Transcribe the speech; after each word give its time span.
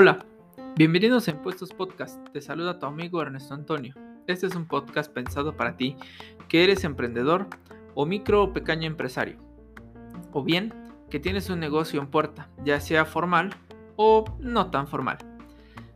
Hola, 0.00 0.24
bienvenidos 0.76 1.26
a 1.26 1.32
Impuestos 1.32 1.74
Podcast. 1.74 2.24
Te 2.32 2.40
saluda 2.40 2.78
tu 2.78 2.86
amigo 2.86 3.20
Ernesto 3.20 3.52
Antonio. 3.52 3.96
Este 4.28 4.46
es 4.46 4.54
un 4.54 4.68
podcast 4.68 5.12
pensado 5.12 5.56
para 5.56 5.76
ti 5.76 5.96
que 6.48 6.62
eres 6.62 6.84
emprendedor 6.84 7.48
o 7.96 8.06
micro 8.06 8.44
o 8.44 8.52
pequeño 8.52 8.86
empresario. 8.86 9.38
O 10.30 10.44
bien 10.44 10.72
que 11.10 11.18
tienes 11.18 11.50
un 11.50 11.58
negocio 11.58 12.00
en 12.00 12.06
puerta, 12.06 12.48
ya 12.64 12.78
sea 12.78 13.06
formal 13.06 13.50
o 13.96 14.24
no 14.38 14.70
tan 14.70 14.86
formal. 14.86 15.18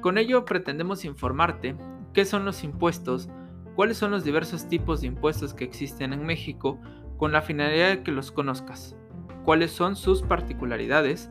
Con 0.00 0.18
ello 0.18 0.44
pretendemos 0.44 1.04
informarte 1.04 1.76
qué 2.14 2.24
son 2.24 2.44
los 2.44 2.64
impuestos, 2.64 3.28
cuáles 3.76 3.96
son 3.96 4.10
los 4.10 4.24
diversos 4.24 4.68
tipos 4.68 5.02
de 5.02 5.06
impuestos 5.06 5.54
que 5.54 5.62
existen 5.62 6.12
en 6.12 6.26
México 6.26 6.80
con 7.16 7.30
la 7.30 7.42
finalidad 7.42 7.90
de 7.90 8.02
que 8.02 8.10
los 8.10 8.32
conozcas, 8.32 8.96
cuáles 9.44 9.70
son 9.70 9.94
sus 9.94 10.22
particularidades, 10.22 11.30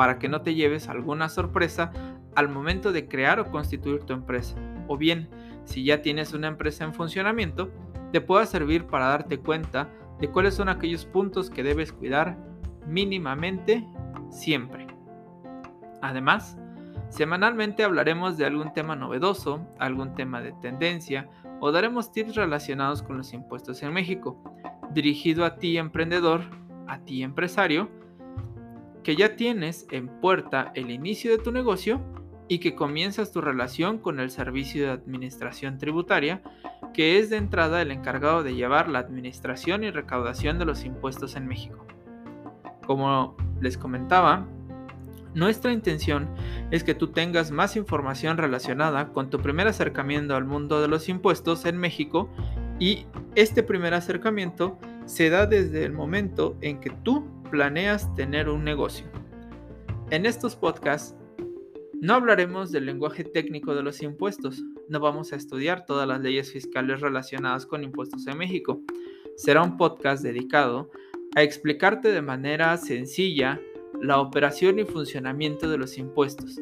para 0.00 0.18
que 0.18 0.30
no 0.30 0.40
te 0.40 0.54
lleves 0.54 0.88
alguna 0.88 1.28
sorpresa 1.28 1.92
al 2.34 2.48
momento 2.48 2.90
de 2.90 3.06
crear 3.06 3.38
o 3.38 3.50
constituir 3.50 4.00
tu 4.04 4.14
empresa. 4.14 4.56
O 4.88 4.96
bien, 4.96 5.28
si 5.64 5.84
ya 5.84 6.00
tienes 6.00 6.32
una 6.32 6.48
empresa 6.48 6.84
en 6.84 6.94
funcionamiento, 6.94 7.70
te 8.10 8.22
pueda 8.22 8.46
servir 8.46 8.86
para 8.86 9.08
darte 9.08 9.40
cuenta 9.40 9.90
de 10.18 10.30
cuáles 10.30 10.54
son 10.54 10.70
aquellos 10.70 11.04
puntos 11.04 11.50
que 11.50 11.62
debes 11.62 11.92
cuidar 11.92 12.38
mínimamente 12.86 13.86
siempre. 14.30 14.86
Además, 16.00 16.56
semanalmente 17.10 17.84
hablaremos 17.84 18.38
de 18.38 18.46
algún 18.46 18.72
tema 18.72 18.96
novedoso, 18.96 19.68
algún 19.78 20.14
tema 20.14 20.40
de 20.40 20.52
tendencia 20.62 21.28
o 21.60 21.72
daremos 21.72 22.10
tips 22.10 22.36
relacionados 22.36 23.02
con 23.02 23.18
los 23.18 23.34
impuestos 23.34 23.82
en 23.82 23.92
México, 23.92 24.42
dirigido 24.94 25.44
a 25.44 25.56
ti 25.56 25.76
emprendedor, 25.76 26.40
a 26.86 27.00
ti 27.00 27.22
empresario, 27.22 27.99
que 29.02 29.16
ya 29.16 29.36
tienes 29.36 29.86
en 29.90 30.08
puerta 30.08 30.72
el 30.74 30.90
inicio 30.90 31.30
de 31.30 31.42
tu 31.42 31.52
negocio 31.52 32.00
y 32.48 32.58
que 32.58 32.74
comienzas 32.74 33.32
tu 33.32 33.40
relación 33.40 33.98
con 33.98 34.18
el 34.18 34.30
servicio 34.30 34.84
de 34.84 34.90
administración 34.90 35.78
tributaria, 35.78 36.42
que 36.92 37.18
es 37.18 37.30
de 37.30 37.36
entrada 37.36 37.80
el 37.80 37.92
encargado 37.92 38.42
de 38.42 38.54
llevar 38.54 38.88
la 38.88 38.98
administración 38.98 39.84
y 39.84 39.90
recaudación 39.90 40.58
de 40.58 40.64
los 40.64 40.84
impuestos 40.84 41.36
en 41.36 41.46
México. 41.46 41.86
Como 42.84 43.36
les 43.60 43.78
comentaba, 43.78 44.48
nuestra 45.34 45.72
intención 45.72 46.28
es 46.72 46.82
que 46.82 46.94
tú 46.94 47.12
tengas 47.12 47.52
más 47.52 47.76
información 47.76 48.36
relacionada 48.36 49.12
con 49.12 49.30
tu 49.30 49.38
primer 49.38 49.68
acercamiento 49.68 50.34
al 50.34 50.44
mundo 50.44 50.80
de 50.82 50.88
los 50.88 51.08
impuestos 51.08 51.64
en 51.66 51.76
México 51.76 52.28
y 52.80 53.06
este 53.36 53.62
primer 53.62 53.94
acercamiento 53.94 54.76
se 55.04 55.30
da 55.30 55.46
desde 55.46 55.84
el 55.84 55.92
momento 55.92 56.56
en 56.62 56.80
que 56.80 56.90
tú 56.90 57.24
planeas 57.50 58.14
tener 58.14 58.48
un 58.48 58.64
negocio. 58.64 59.06
En 60.10 60.24
estos 60.26 60.56
podcasts 60.56 61.16
no 62.00 62.14
hablaremos 62.14 62.72
del 62.72 62.86
lenguaje 62.86 63.24
técnico 63.24 63.74
de 63.74 63.82
los 63.82 64.02
impuestos, 64.02 64.62
no 64.88 65.00
vamos 65.00 65.32
a 65.32 65.36
estudiar 65.36 65.84
todas 65.84 66.08
las 66.08 66.20
leyes 66.20 66.52
fiscales 66.52 67.00
relacionadas 67.00 67.66
con 67.66 67.84
impuestos 67.84 68.26
en 68.26 68.38
México. 68.38 68.80
Será 69.36 69.62
un 69.62 69.76
podcast 69.76 70.22
dedicado 70.22 70.90
a 71.36 71.42
explicarte 71.42 72.10
de 72.10 72.22
manera 72.22 72.76
sencilla 72.76 73.60
la 74.00 74.20
operación 74.20 74.78
y 74.78 74.84
funcionamiento 74.84 75.68
de 75.68 75.78
los 75.78 75.98
impuestos. 75.98 76.58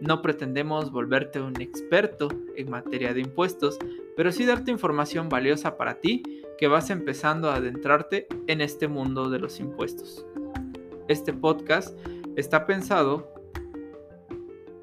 No 0.00 0.20
pretendemos 0.20 0.92
volverte 0.92 1.40
un 1.40 1.60
experto 1.60 2.28
en 2.56 2.70
materia 2.70 3.14
de 3.14 3.20
impuestos, 3.20 3.78
pero 4.16 4.32
sí 4.32 4.44
darte 4.44 4.70
información 4.70 5.28
valiosa 5.28 5.76
para 5.76 6.00
ti 6.00 6.22
que 6.58 6.68
vas 6.68 6.90
empezando 6.90 7.50
a 7.50 7.56
adentrarte 7.56 8.26
en 8.46 8.60
este 8.60 8.88
mundo 8.88 9.30
de 9.30 9.38
los 9.38 9.60
impuestos. 9.60 10.24
Este 11.08 11.32
podcast 11.32 11.96
está 12.36 12.66
pensado 12.66 13.32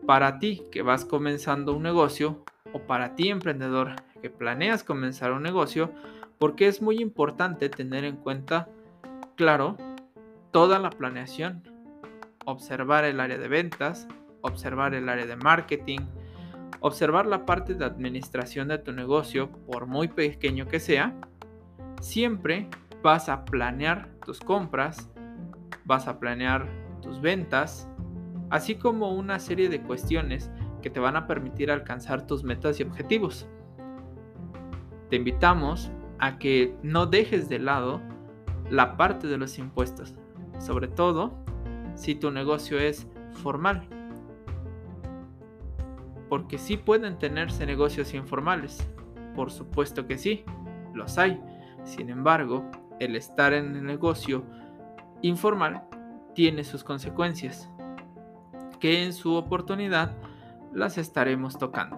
para 0.06 0.40
ti 0.40 0.64
que 0.72 0.82
vas 0.82 1.06
comenzando 1.06 1.76
un 1.76 1.84
negocio 1.84 2.44
o 2.74 2.80
para 2.80 3.16
ti 3.16 3.30
emprendedor 3.30 3.96
que 4.22 4.30
planeas 4.30 4.84
comenzar 4.84 5.32
un 5.32 5.44
negocio 5.44 5.92
porque 6.38 6.68
es 6.68 6.82
muy 6.82 7.00
importante 7.00 7.70
tener 7.70 8.06
en 8.06 8.16
cuenta, 8.16 8.70
claro, 9.36 9.78
toda 10.52 10.80
la 10.80 10.90
planeación, 10.90 11.64
observar 12.46 13.04
el 13.04 13.20
área 13.20 13.38
de 13.38 13.48
ventas, 13.48 14.08
observar 14.42 14.96
el 14.96 15.10
área 15.10 15.26
de 15.26 15.36
marketing, 15.36 16.00
observar 16.82 17.26
la 17.26 17.46
parte 17.46 17.74
de 17.74 17.86
administración 17.86 18.70
de 18.70 18.78
tu 18.78 18.92
negocio, 18.92 19.50
por 19.66 19.86
muy 19.86 20.08
pequeño 20.08 20.68
que 20.68 20.80
sea, 20.80 21.14
siempre 22.02 22.70
vas 23.04 23.30
a 23.30 23.46
planear 23.46 24.10
tus 24.26 24.40
compras, 24.40 25.10
vas 25.86 26.08
a 26.08 26.20
planear 26.20 26.68
tus 27.02 27.22
ventas, 27.22 27.90
así 28.50 28.76
como 28.76 29.14
una 29.14 29.40
serie 29.40 29.70
de 29.70 29.82
cuestiones 29.82 30.52
que 30.82 30.90
te 30.90 31.00
van 31.00 31.16
a 31.16 31.28
permitir 31.28 31.72
alcanzar 31.72 32.26
tus 32.26 32.44
metas 32.44 32.80
y 32.80 32.84
objetivos. 32.84 33.48
Te 35.10 35.18
invitamos 35.18 35.92
a 36.20 36.38
que 36.38 36.76
no 36.84 37.06
dejes 37.06 37.50
de 37.50 37.60
lado 37.60 38.02
la 38.70 38.98
parte 38.98 39.28
de 39.28 39.38
los 39.38 39.58
impuestos, 39.58 40.16
sobre 40.60 40.88
todo 40.88 41.34
si 41.96 42.16
tu 42.16 42.32
negocio 42.32 42.80
es 42.80 43.08
formal. 43.34 43.99
Porque 46.30 46.58
sí 46.58 46.78
pueden 46.78 47.18
tenerse 47.18 47.66
negocios 47.66 48.14
informales, 48.14 48.88
por 49.36 49.52
supuesto 49.52 50.08
que 50.08 50.18
sí, 50.18 50.46
los 50.94 51.18
hay. 51.18 51.42
Sin 51.84 52.10
embargo, 52.10 52.70
el 53.00 53.16
estar 53.16 53.54
en 53.54 53.76
el 53.76 53.84
negocio 53.84 54.44
informal 55.22 55.84
tiene 56.36 56.64
sus 56.64 56.84
consecuencias, 56.84 57.70
que 58.80 59.04
en 59.04 59.14
su 59.14 59.34
oportunidad 59.34 60.16
las 60.74 60.98
estaremos 60.98 61.58
tocando. 61.58 61.98